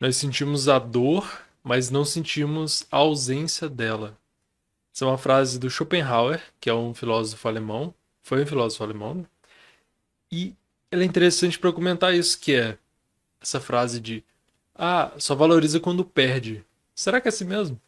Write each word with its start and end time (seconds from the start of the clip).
Nós 0.00 0.16
sentimos 0.16 0.66
a 0.66 0.78
dor, 0.78 1.42
mas 1.62 1.90
não 1.90 2.06
sentimos 2.06 2.86
a 2.90 2.96
ausência 2.96 3.68
dela. 3.68 4.18
Essa 4.94 5.04
é 5.04 5.08
uma 5.08 5.18
frase 5.18 5.58
do 5.58 5.70
Schopenhauer, 5.70 6.42
que 6.58 6.70
é 6.70 6.74
um 6.74 6.94
filósofo 6.94 7.46
alemão. 7.46 7.94
Foi 8.22 8.42
um 8.42 8.46
filósofo 8.46 8.82
alemão. 8.82 9.26
E 10.32 10.54
ela 10.90 11.02
é 11.02 11.06
interessante 11.06 11.58
para 11.58 11.72
comentar 11.72 12.14
isso, 12.14 12.40
que 12.40 12.54
é 12.54 12.78
essa 13.40 13.60
frase 13.60 14.00
de 14.00 14.24
ah, 14.74 15.12
só 15.18 15.34
valoriza 15.34 15.78
quando 15.78 16.04
perde. 16.04 16.64
Será 16.94 17.20
que 17.20 17.28
é 17.28 17.30
assim 17.30 17.44
mesmo? 17.44 17.78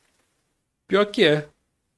Pior 0.87 1.07
que 1.07 1.25
é. 1.25 1.49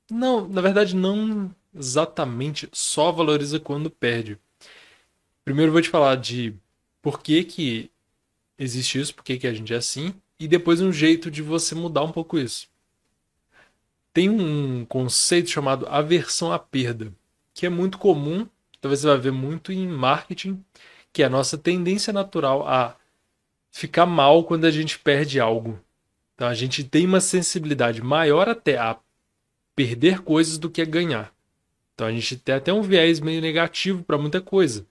Não, 0.08 0.46
na 0.46 0.60
verdade 0.60 0.94
não 0.94 1.52
exatamente 1.74 2.68
só 2.72 3.10
valoriza 3.10 3.58
quando 3.58 3.90
perde. 3.90 4.38
Primeiro 5.44 5.72
vou 5.72 5.82
te 5.82 5.88
falar 5.88 6.16
de 6.16 6.54
por 7.02 7.20
que 7.20 7.42
que 7.42 7.90
existe 8.58 9.00
isso, 9.00 9.14
por 9.14 9.24
que 9.24 9.46
a 9.46 9.52
gente 9.52 9.72
é 9.72 9.76
assim, 9.76 10.14
e 10.38 10.48
depois 10.48 10.80
um 10.80 10.92
jeito 10.92 11.30
de 11.30 11.42
você 11.42 11.74
mudar 11.74 12.02
um 12.02 12.12
pouco 12.12 12.38
isso. 12.38 12.68
Tem 14.12 14.28
um 14.28 14.84
conceito 14.84 15.50
chamado 15.50 15.86
aversão 15.88 16.52
à 16.52 16.58
perda, 16.58 17.12
que 17.52 17.66
é 17.66 17.68
muito 17.68 17.98
comum, 17.98 18.46
talvez 18.80 19.00
você 19.00 19.08
vai 19.08 19.18
ver 19.18 19.32
muito 19.32 19.72
em 19.72 19.86
marketing, 19.88 20.62
que 21.12 21.22
é 21.22 21.26
a 21.26 21.30
nossa 21.30 21.56
tendência 21.56 22.12
natural 22.12 22.66
a 22.66 22.96
ficar 23.70 24.06
mal 24.06 24.44
quando 24.44 24.66
a 24.66 24.70
gente 24.70 24.98
perde 24.98 25.40
algo. 25.40 25.80
Então 26.34 26.48
a 26.48 26.54
gente 26.54 26.84
tem 26.84 27.06
uma 27.06 27.20
sensibilidade 27.20 28.02
maior 28.02 28.48
até 28.48 28.76
a 28.76 28.96
perder 29.74 30.20
coisas 30.20 30.58
do 30.58 30.70
que 30.70 30.82
a 30.82 30.84
ganhar. 30.84 31.32
Então 31.94 32.06
a 32.06 32.12
gente 32.12 32.36
tem 32.36 32.54
até 32.54 32.72
um 32.72 32.82
viés 32.82 33.20
meio 33.20 33.40
negativo 33.40 34.02
para 34.02 34.18
muita 34.18 34.40
coisa, 34.40 34.86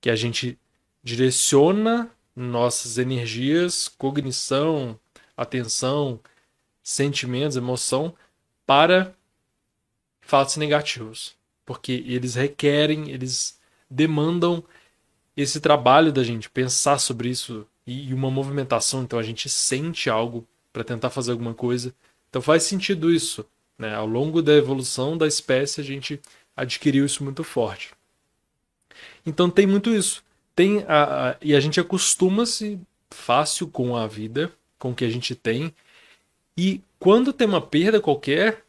que 0.00 0.10
a 0.10 0.16
gente 0.16 0.58
direciona 1.02 2.10
nossas 2.34 2.98
energias, 2.98 3.88
cognição, 3.88 4.98
atenção, 5.36 6.20
sentimentos, 6.82 7.56
emoção 7.56 8.14
para 8.66 9.14
fatos 10.20 10.56
negativos, 10.56 11.34
porque 11.64 12.04
eles 12.06 12.34
requerem, 12.34 13.10
eles 13.10 13.58
demandam 13.90 14.62
esse 15.36 15.60
trabalho 15.60 16.12
da 16.12 16.22
gente 16.22 16.48
pensar 16.48 16.98
sobre 16.98 17.28
isso 17.28 17.66
e 17.86 18.14
uma 18.14 18.30
movimentação, 18.30 19.02
então 19.02 19.18
a 19.18 19.22
gente 19.22 19.48
sente 19.48 20.08
algo 20.08 20.46
para 20.72 20.84
tentar 20.84 21.10
fazer 21.10 21.32
alguma 21.32 21.54
coisa. 21.54 21.94
Então 22.28 22.40
faz 22.40 22.62
sentido 22.62 23.12
isso. 23.12 23.44
Né? 23.76 23.94
Ao 23.94 24.06
longo 24.06 24.40
da 24.42 24.52
evolução 24.52 25.18
da 25.18 25.26
espécie, 25.26 25.80
a 25.80 25.84
gente 25.84 26.20
adquiriu 26.56 27.04
isso 27.04 27.24
muito 27.24 27.42
forte. 27.42 27.92
Então 29.24 29.50
tem 29.50 29.66
muito 29.66 29.90
isso. 29.90 30.22
Tem 30.60 30.84
a, 30.86 31.30
a 31.30 31.36
e 31.40 31.56
a 31.56 31.60
gente 31.60 31.80
acostuma-se 31.80 32.78
fácil 33.10 33.66
com 33.66 33.96
a 33.96 34.06
vida, 34.06 34.52
com 34.78 34.90
o 34.90 34.94
que 34.94 35.06
a 35.06 35.08
gente 35.08 35.34
tem. 35.34 35.74
E 36.54 36.82
quando 36.98 37.32
tem 37.32 37.48
uma 37.48 37.62
perda 37.62 37.98
qualquer, 37.98 38.62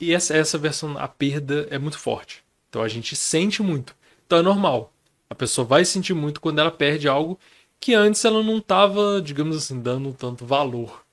e 0.00 0.14
essa, 0.14 0.34
essa 0.34 0.56
versão, 0.56 0.96
a 0.96 1.06
perda 1.06 1.68
é 1.70 1.78
muito 1.78 1.98
forte. 1.98 2.42
Então 2.70 2.80
a 2.80 2.88
gente 2.88 3.14
sente 3.14 3.62
muito. 3.62 3.94
Então 4.24 4.38
é 4.38 4.42
normal. 4.42 4.94
A 5.28 5.34
pessoa 5.34 5.66
vai 5.66 5.84
sentir 5.84 6.14
muito 6.14 6.40
quando 6.40 6.58
ela 6.58 6.70
perde 6.70 7.06
algo 7.06 7.38
que 7.78 7.92
antes 7.92 8.24
ela 8.24 8.42
não 8.42 8.56
estava, 8.56 9.20
digamos 9.20 9.58
assim, 9.58 9.78
dando 9.78 10.14
tanto 10.14 10.46
valor. 10.46 11.04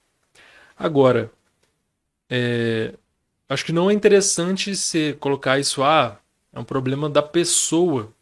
Agora, 0.77 1.29
é, 2.29 2.93
acho 3.49 3.65
que 3.65 3.73
não 3.73 3.91
é 3.91 3.93
interessante 3.93 4.73
se 4.73 5.17
colocar 5.19 5.59
isso, 5.59 5.83
ah, 5.83 6.17
é 6.53 6.57
um 6.57 6.63
problema 6.63 7.09
da 7.09 7.21
pessoa. 7.21 8.15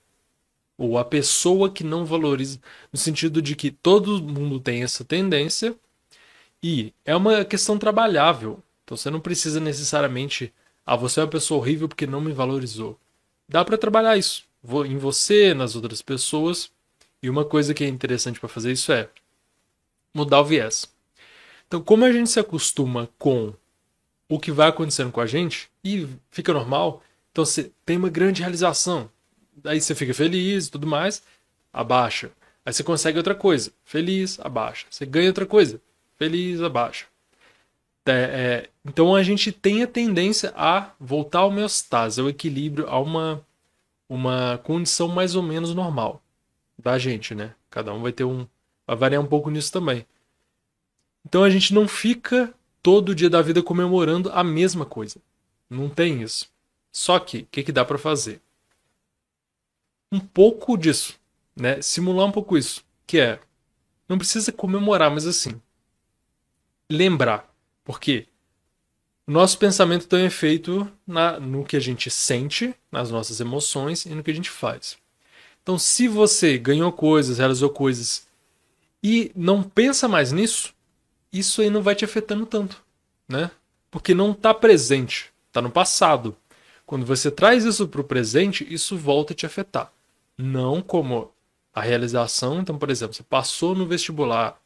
Ou 0.77 0.97
a 0.97 1.05
pessoa 1.05 1.69
que 1.69 1.83
não 1.83 2.05
valoriza, 2.05 2.59
no 2.91 2.99
sentido 2.99 3.41
de 3.41 3.55
que 3.55 3.71
todo 3.71 4.21
mundo 4.21 4.59
tem 4.59 4.83
essa 4.83 5.05
tendência 5.05 5.75
e 6.61 6.93
é 7.05 7.15
uma 7.15 7.45
questão 7.45 7.77
trabalhável. 7.77 8.61
Então 8.83 8.97
você 8.97 9.09
não 9.09 9.19
precisa 9.19 9.59
necessariamente, 9.59 10.53
ah, 10.85 10.95
você 10.95 11.19
é 11.19 11.23
uma 11.23 11.29
pessoa 11.29 11.59
horrível 11.59 11.87
porque 11.87 12.05
não 12.05 12.21
me 12.21 12.33
valorizou. 12.33 12.99
Dá 13.47 13.63
para 13.63 13.77
trabalhar 13.77 14.17
isso 14.17 14.43
em 14.85 14.97
você, 14.97 15.53
nas 15.53 15.75
outras 15.75 16.01
pessoas 16.01 16.71
e 17.21 17.29
uma 17.29 17.45
coisa 17.45 17.73
que 17.73 17.83
é 17.83 17.87
interessante 17.87 18.39
para 18.39 18.49
fazer 18.49 18.71
isso 18.71 18.91
é 18.91 19.09
mudar 20.13 20.41
o 20.41 20.45
viés. 20.45 20.87
Então, 21.67 21.81
como 21.81 22.05
a 22.05 22.11
gente 22.11 22.29
se 22.29 22.39
acostuma 22.39 23.09
com 23.17 23.53
o 24.29 24.39
que 24.39 24.51
vai 24.51 24.69
acontecendo 24.69 25.11
com 25.11 25.21
a 25.21 25.25
gente 25.25 25.69
e 25.83 26.07
fica 26.31 26.53
normal, 26.53 27.03
então 27.31 27.45
você 27.45 27.71
tem 27.85 27.97
uma 27.97 28.09
grande 28.09 28.41
realização, 28.41 29.09
aí 29.63 29.79
você 29.79 29.95
fica 29.95 30.13
feliz 30.13 30.67
e 30.67 30.71
tudo 30.71 30.87
mais, 30.87 31.23
abaixa. 31.71 32.31
Aí 32.65 32.73
você 32.73 32.83
consegue 32.83 33.17
outra 33.17 33.35
coisa, 33.35 33.71
feliz, 33.83 34.39
abaixa. 34.39 34.87
Você 34.89 35.05
ganha 35.05 35.27
outra 35.27 35.45
coisa, 35.45 35.79
feliz, 36.17 36.61
abaixa. 36.61 37.05
É, 38.07 38.11
é, 38.11 38.69
então 38.85 39.15
a 39.15 39.23
gente 39.23 39.51
tem 39.51 39.81
a 39.81 39.87
tendência 39.87 40.53
a 40.55 40.91
voltar 40.99 41.39
ao 41.39 41.49
homeostase, 41.49 42.21
ao 42.21 42.29
equilíbrio, 42.29 42.87
a 42.87 42.99
uma, 42.99 43.43
uma 44.07 44.59
condição 44.63 45.07
mais 45.07 45.35
ou 45.35 45.41
menos 45.41 45.73
normal 45.73 46.21
da 46.77 46.97
gente, 46.97 47.33
né? 47.33 47.55
Cada 47.69 47.93
um 47.93 48.01
vai 48.01 48.11
ter 48.11 48.23
um. 48.23 48.47
Vai 48.85 48.95
variar 48.95 49.21
um 49.21 49.27
pouco 49.27 49.49
nisso 49.49 49.71
também. 49.71 50.05
Então 51.25 51.43
a 51.43 51.49
gente 51.49 51.73
não 51.73 51.87
fica 51.87 52.53
todo 52.83 53.15
dia 53.15 53.29
da 53.29 53.41
vida 53.41 53.63
comemorando 53.63 54.29
a 54.31 54.43
mesma 54.43 54.85
coisa. 54.85 55.19
Não 55.67 55.89
tem 55.89 56.21
isso. 56.21 56.47
Só 56.91 57.17
que, 57.17 57.39
o 57.39 57.47
que, 57.49 57.63
que 57.63 57.71
dá 57.71 57.83
para 57.83 57.97
fazer? 57.97 58.39
Um 60.15 60.19
pouco 60.19 60.77
disso, 60.77 61.15
né? 61.53 61.81
Simular 61.81 62.25
um 62.25 62.31
pouco 62.31 62.57
isso. 62.57 62.85
Que 63.05 63.19
é, 63.19 63.39
não 64.07 64.17
precisa 64.17 64.49
comemorar, 64.49 65.11
mas 65.11 65.27
assim, 65.27 65.59
lembrar. 66.89 67.53
Porque 67.83 68.27
o 69.27 69.31
nosso 69.31 69.57
pensamento 69.57 70.07
tem 70.07 70.25
efeito 70.25 70.89
na, 71.05 71.37
no 71.37 71.65
que 71.65 71.75
a 71.75 71.81
gente 71.81 72.09
sente, 72.09 72.73
nas 72.89 73.11
nossas 73.11 73.41
emoções 73.41 74.05
e 74.05 74.09
no 74.09 74.23
que 74.23 74.31
a 74.31 74.33
gente 74.33 74.49
faz. 74.49 74.97
Então, 75.61 75.77
se 75.77 76.07
você 76.07 76.57
ganhou 76.57 76.93
coisas, 76.93 77.37
realizou 77.37 77.69
coisas 77.69 78.25
e 79.03 79.33
não 79.35 79.61
pensa 79.61 80.07
mais 80.07 80.31
nisso, 80.31 80.73
isso 81.33 81.61
aí 81.61 81.69
não 81.69 81.81
vai 81.81 81.93
te 81.93 82.05
afetando 82.05 82.45
tanto, 82.45 82.81
né? 83.27 83.51
Porque 83.91 84.13
não 84.13 84.31
está 84.31 84.53
presente, 84.53 85.33
está 85.47 85.61
no 85.61 85.69
passado. 85.69 86.37
Quando 86.85 87.05
você 87.05 87.29
traz 87.29 87.65
isso 87.65 87.85
para 87.87 87.99
o 87.99 88.05
presente, 88.05 88.65
isso 88.71 88.95
volta 88.95 89.33
a 89.33 89.35
te 89.35 89.45
afetar. 89.45 89.91
Não 90.37 90.81
como 90.81 91.31
a 91.73 91.81
realização. 91.81 92.59
Então, 92.59 92.77
por 92.77 92.89
exemplo, 92.89 93.13
você 93.15 93.23
passou 93.23 93.75
no 93.75 93.85
vestibular, 93.85 94.59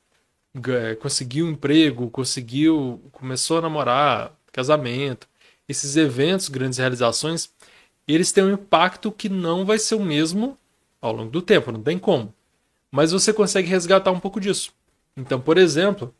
conseguiu 1.02 1.46
um 1.46 1.52
emprego, 1.52 2.10
conseguiu, 2.10 3.02
começou 3.12 3.58
a 3.58 3.62
namorar, 3.62 4.34
casamento. 4.52 5.28
Esses 5.68 5.96
eventos, 5.96 6.50
grandes 6.50 6.80
realizações, 6.80 7.52
eles 8.08 8.32
têm 8.32 8.44
um 8.44 8.54
impacto 8.54 9.12
que 9.12 9.30
não 9.30 9.66
vai 9.66 9.78
ser 9.78 9.96
o 9.96 10.04
mesmo 10.04 10.58
ao 11.02 11.14
longo 11.14 11.32
do 11.32 11.42
tempo, 11.42 11.72
não 11.72 11.82
tem 11.82 11.98
como. 11.98 12.34
Mas 12.92 13.12
você 13.12 13.32
consegue 13.32 13.68
resgatar 13.68 14.12
um 14.12 14.20
pouco 14.20 14.40
disso. 14.40 14.74
Então, 15.16 15.40
por 15.40 15.58
exemplo, 15.58 16.14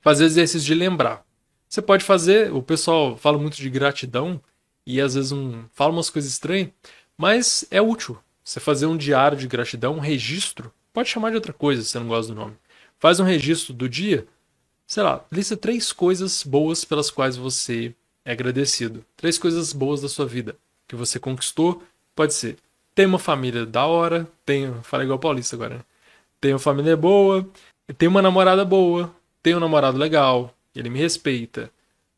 fazer 0.00 0.24
exercício 0.26 0.66
de 0.66 0.74
lembrar. 0.74 1.24
Você 1.68 1.82
pode 1.82 2.04
fazer, 2.04 2.52
o 2.52 2.62
pessoal 2.62 3.16
fala 3.16 3.38
muito 3.38 3.56
de 3.56 3.68
gratidão 3.70 4.40
e 4.86 5.00
às 5.00 5.14
vezes 5.14 5.32
um, 5.32 5.64
fala 5.72 5.92
umas 5.92 6.10
coisas 6.10 6.30
estranhas, 6.30 6.70
mas 7.18 7.66
é 7.70 7.82
útil. 7.82 8.16
Você 8.42 8.60
fazer 8.60 8.86
um 8.86 8.96
diário 8.96 9.36
de 9.36 9.46
gratidão, 9.46 9.96
um 9.96 10.00
registro, 10.00 10.72
pode 10.92 11.10
chamar 11.10 11.30
de 11.30 11.36
outra 11.36 11.52
coisa 11.52 11.82
se 11.82 11.88
você 11.88 11.98
não 11.98 12.08
gosta 12.08 12.32
do 12.32 12.40
nome. 12.40 12.56
Faz 12.98 13.20
um 13.20 13.24
registro 13.24 13.74
do 13.74 13.88
dia, 13.88 14.26
sei 14.86 15.02
lá, 15.02 15.24
lista 15.30 15.56
três 15.56 15.92
coisas 15.92 16.42
boas 16.42 16.84
pelas 16.84 17.10
quais 17.10 17.36
você 17.36 17.94
é 18.24 18.32
agradecido. 18.32 19.04
Três 19.16 19.36
coisas 19.36 19.72
boas 19.72 20.00
da 20.00 20.08
sua 20.08 20.24
vida 20.24 20.56
que 20.86 20.96
você 20.96 21.18
conquistou. 21.18 21.82
Pode 22.14 22.32
ser 22.32 22.56
tem 22.98 23.06
uma 23.06 23.20
família 23.20 23.64
da 23.64 23.86
hora, 23.86 24.26
tenho, 24.44 24.82
fala 24.82 25.04
igual 25.04 25.20
paulista 25.20 25.54
agora, 25.54 25.76
né? 25.76 25.80
Tenho 26.40 26.54
uma 26.54 26.58
família 26.58 26.96
boa, 26.96 27.48
tenho 27.96 28.10
uma 28.10 28.20
namorada 28.20 28.64
boa, 28.64 29.14
tenho 29.40 29.58
um 29.58 29.60
namorado 29.60 29.96
legal, 29.96 30.52
ele 30.74 30.90
me 30.90 30.98
respeita, 30.98 31.70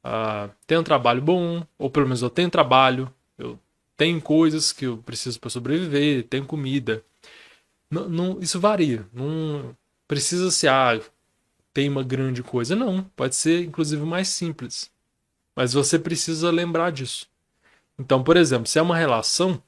uh, 0.02 0.50
tenho 0.66 0.80
um 0.80 0.84
trabalho 0.84 1.20
bom, 1.20 1.62
ou 1.78 1.90
pelo 1.90 2.06
menos 2.06 2.22
eu 2.22 2.30
tenho 2.30 2.48
trabalho, 2.48 3.12
eu 3.36 3.58
tenho 4.00 4.18
coisas 4.18 4.72
que 4.72 4.86
eu 4.86 4.96
preciso 4.96 5.38
para 5.38 5.50
sobreviver, 5.50 6.26
tenho 6.26 6.46
comida. 6.46 7.04
Não, 7.90 8.08
não, 8.08 8.40
isso 8.40 8.58
varia, 8.58 9.06
não 9.12 9.76
precisa 10.08 10.50
ser, 10.50 10.68
ah, 10.68 10.98
tem 11.74 11.86
uma 11.86 12.02
grande 12.02 12.42
coisa, 12.42 12.74
não, 12.74 13.02
pode 13.14 13.36
ser 13.36 13.62
inclusive 13.62 14.02
mais 14.02 14.28
simples. 14.28 14.90
Mas 15.54 15.74
você 15.74 15.98
precisa 15.98 16.50
lembrar 16.50 16.92
disso. 16.92 17.28
Então, 17.98 18.24
por 18.24 18.38
exemplo, 18.38 18.66
se 18.66 18.78
é 18.78 18.82
uma 18.82 18.96
relação, 18.96 19.62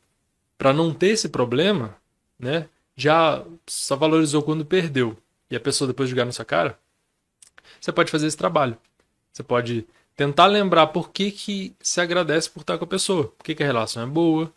para 0.56 0.72
não 0.72 0.94
ter 0.94 1.08
esse 1.08 1.28
problema, 1.28 1.94
né? 2.38 2.70
Já 2.96 3.44
só 3.66 3.96
valorizou 3.96 4.42
quando 4.42 4.64
perdeu 4.64 5.14
e 5.50 5.56
a 5.56 5.60
pessoa 5.60 5.88
depois 5.88 6.08
jogar 6.08 6.24
na 6.24 6.32
sua 6.32 6.46
cara, 6.46 6.78
você 7.78 7.92
pode 7.92 8.10
fazer 8.10 8.28
esse 8.28 8.36
trabalho. 8.36 8.78
Você 9.30 9.42
pode 9.42 9.86
tentar 10.16 10.46
lembrar 10.46 10.88
por 10.88 11.10
que, 11.10 11.30
que 11.30 11.74
se 11.80 12.00
agradece 12.00 12.50
por 12.50 12.60
estar 12.60 12.78
com 12.78 12.84
a 12.84 12.88
pessoa, 12.88 13.28
por 13.28 13.44
que, 13.44 13.54
que 13.54 13.62
a 13.62 13.66
relação 13.66 14.02
é 14.02 14.06
boa, 14.06 14.44
o 14.44 14.52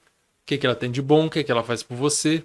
que, 0.46 0.58
que 0.58 0.66
ela 0.66 0.76
tem 0.76 0.92
de 0.92 1.02
bom, 1.02 1.26
o 1.26 1.30
que, 1.30 1.44
que 1.44 1.52
ela 1.52 1.64
faz 1.64 1.82
por 1.82 1.96
você. 1.96 2.44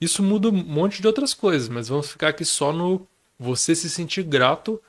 Isso 0.00 0.22
muda 0.22 0.48
um 0.48 0.52
monte 0.52 1.00
de 1.00 1.06
outras 1.06 1.34
coisas, 1.34 1.68
mas 1.68 1.88
vamos 1.88 2.10
ficar 2.10 2.28
aqui 2.28 2.44
só 2.44 2.72
no 2.72 3.06
você 3.38 3.74
se 3.74 3.88
sentir 3.88 4.22
grato, 4.22 4.80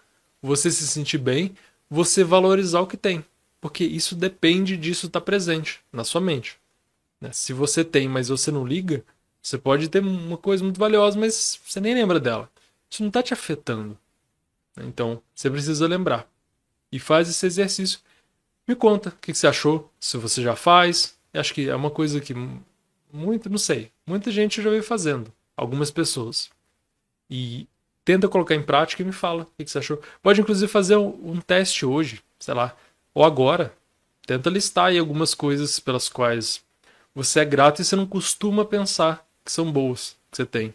você 0.42 0.72
se 0.72 0.88
sentir 0.88 1.18
bem, 1.18 1.56
você 1.90 2.24
valorizar 2.24 2.82
o 2.82 2.88
que 2.88 2.98
tem. 2.98 3.24
Porque 3.62 3.84
isso 3.84 4.16
depende 4.16 4.78
disso 4.78 5.08
estar 5.08 5.22
presente 5.22 5.82
na 5.92 6.04
sua 6.04 6.22
mente. 6.22 6.58
Né? 7.20 7.32
Se 7.32 7.54
você 7.54 7.84
tem, 7.84 8.08
mas 8.08 8.30
você 8.30 8.52
não 8.52 8.66
liga, 8.66 9.04
você 9.42 9.58
pode 9.58 9.90
ter 9.90 10.00
uma 10.00 10.38
coisa 10.38 10.64
muito 10.64 10.80
valiosa, 10.80 11.20
mas 11.20 11.60
você 11.66 11.80
nem 11.80 11.94
lembra 11.94 12.20
dela. 12.20 12.50
Isso 12.90 13.04
não 13.04 13.10
está 13.10 13.22
te 13.22 13.34
afetando. 13.34 13.98
Então, 14.78 15.22
você 15.36 15.50
precisa 15.50 15.88
lembrar. 15.88 16.28
E 16.92 17.00
faz 17.00 17.30
esse 17.30 17.46
exercício. 17.46 18.00
Me 18.68 18.76
conta 18.76 19.10
o 19.10 19.12
que 19.14 19.34
você 19.34 19.48
achou, 19.48 19.92
se 20.00 20.18
você 20.18 20.42
já 20.42 20.56
faz. 20.56 21.18
Eu 21.34 21.42
acho 21.42 21.54
que 21.54 21.70
é 21.70 21.76
uma 21.76 21.92
coisa 21.92 22.20
que 22.20 22.34
muito, 23.12 23.50
não 23.50 23.58
sei, 23.58 23.92
muita 24.06 24.32
gente 24.32 24.62
já 24.62 24.70
veio 24.70 24.84
fazendo. 24.84 25.32
Algumas 25.56 25.92
pessoas. 25.92 26.50
E 27.30 27.68
tenta 28.06 28.28
colocar 28.28 28.56
em 28.56 28.64
prática 28.64 29.02
e 29.02 29.06
me 29.06 29.12
fala 29.12 29.44
o 29.44 29.64
que 29.64 29.70
você 29.70 29.80
achou. 29.80 30.02
Pode 30.22 30.42
inclusive 30.42 30.72
fazer 30.72 30.96
um, 30.96 31.32
um 31.32 31.42
teste 31.42 31.86
hoje, 31.86 32.24
sei 32.40 32.54
lá, 32.54 32.76
ou 33.14 33.24
agora. 33.24 33.74
Tenta 34.26 34.50
listar 34.50 34.86
aí 34.86 34.98
algumas 34.98 35.34
coisas 35.34 35.80
pelas 35.80 36.08
quais 36.08 36.64
você 37.14 37.40
é 37.40 37.46
grato 37.46 37.82
e 37.82 37.86
você 37.86 37.96
não 37.96 38.06
costuma 38.06 38.64
pensar 38.64 39.28
que 39.44 39.52
são 39.52 39.72
boas 39.72 40.16
que 40.32 40.38
você 40.38 40.46
tem. 40.46 40.74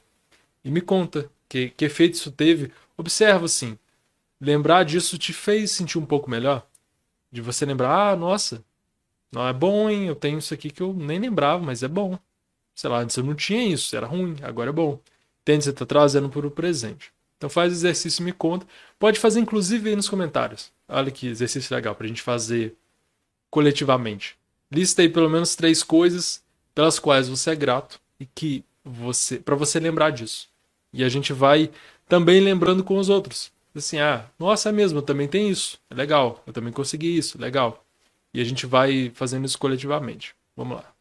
E 0.65 0.71
me 0.71 0.81
conta 0.81 1.31
que, 1.49 1.71
que 1.71 1.85
efeito 1.85 2.15
isso 2.15 2.33
teve. 2.33 2.73
Observa 2.97 3.45
assim. 3.45 3.79
Lembrar 4.41 4.85
disso 4.85 5.19
te 5.19 5.33
fez 5.33 5.71
sentir 5.71 5.99
um 5.99 6.07
pouco 6.07 6.31
melhor? 6.31 6.67
De 7.31 7.41
você 7.41 7.65
lembrar, 7.65 8.13
ah, 8.13 8.17
nossa, 8.17 8.65
não 9.33 9.47
é 9.47 9.53
bom, 9.53 9.91
hein? 9.91 10.07
Eu 10.07 10.15
tenho 10.15 10.39
isso 10.39 10.55
aqui 10.55 10.71
que 10.71 10.83
eu 10.83 10.93
nem 10.93 11.19
lembrava, 11.19 11.63
mas 11.63 11.83
é 11.83 11.89
bom. 11.89 12.19
Sei 12.75 12.89
lá, 12.91 13.01
antes 13.01 13.17
eu 13.17 13.25
não 13.25 13.35
tinha 13.35 13.65
isso, 13.67 13.97
era 13.97 14.07
ruim, 14.07 14.37
agora 14.43 14.71
é 14.71 14.73
bom. 14.73 15.01
Entende? 15.43 15.65
Você 15.65 15.71
está 15.71 15.85
trazendo 15.85 16.29
para 16.29 16.47
o 16.47 16.51
presente. 16.51 17.13
Então 17.37 17.51
faz 17.51 17.73
exercício 17.73 18.23
e 18.23 18.25
me 18.25 18.33
conta. 18.33 18.67
Pode 18.99 19.19
fazer 19.19 19.41
inclusive 19.41 19.91
aí 19.91 19.97
nos 19.97 20.09
comentários. 20.09 20.73
Olha 20.89 21.11
que 21.11 21.27
exercício 21.27 21.75
legal 21.75 21.95
para 21.95 22.07
a 22.07 22.09
gente 22.09 22.23
fazer 22.23 22.75
coletivamente. 23.51 24.37
Lista 24.71 25.03
aí 25.03 25.09
pelo 25.09 25.29
menos 25.29 25.55
três 25.55 25.83
coisas 25.83 26.43
pelas 26.75 26.99
quais 26.99 27.29
você 27.29 27.51
é 27.51 27.55
grato 27.55 28.01
e 28.19 28.27
que 28.27 28.65
você, 28.85 29.39
para 29.39 29.55
você 29.55 29.79
lembrar 29.79 30.11
disso. 30.11 30.49
E 30.93 31.05
a 31.05 31.09
gente 31.09 31.33
vai 31.33 31.71
também 32.09 32.41
lembrando 32.41 32.83
com 32.83 32.99
os 32.99 33.09
outros. 33.09 33.53
Assim, 33.75 33.99
ah, 33.99 34.25
nossa, 34.39 34.69
é 34.69 34.73
mesmo, 34.73 34.99
eu 34.99 35.03
também 35.03 35.29
tenho 35.29 35.51
isso. 35.51 35.81
É 35.91 35.95
legal. 35.95 36.43
Eu 36.47 36.53
também 36.53 36.73
consegui 36.73 37.17
isso, 37.17 37.41
legal. 37.41 37.85
E 38.33 38.41
a 38.41 38.45
gente 38.45 38.67
vai 38.67 39.11
fazendo 39.15 39.45
isso 39.47 39.59
coletivamente. 39.59 40.35
Vamos 40.57 40.77
lá. 40.79 40.94